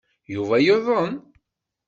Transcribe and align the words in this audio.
Yuba 0.33 0.57
yuḍen. 0.65 1.13